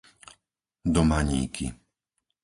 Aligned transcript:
Domaníky 0.95 1.67